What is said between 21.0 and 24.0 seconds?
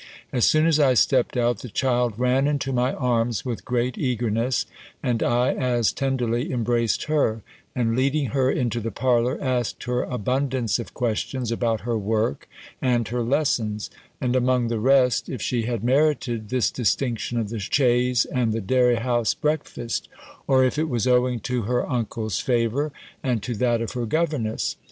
owing to her uncle's favour, and to that of